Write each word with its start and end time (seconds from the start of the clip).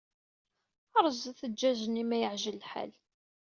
Rẓet 1.05 1.39
jjaj-nni 1.51 2.03
ma 2.07 2.17
yeɛǧel 2.21 2.57
lḥal. 2.61 2.91